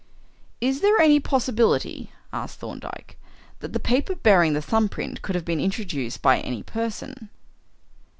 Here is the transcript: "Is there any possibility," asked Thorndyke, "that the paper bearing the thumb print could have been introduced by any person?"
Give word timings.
"Is 0.59 0.81
there 0.81 0.99
any 0.99 1.19
possibility," 1.19 2.11
asked 2.33 2.57
Thorndyke, 2.57 3.19
"that 3.59 3.71
the 3.71 3.79
paper 3.79 4.15
bearing 4.15 4.53
the 4.53 4.59
thumb 4.63 4.89
print 4.89 5.21
could 5.21 5.35
have 5.35 5.45
been 5.45 5.59
introduced 5.59 6.23
by 6.23 6.39
any 6.39 6.63
person?" 6.63 7.29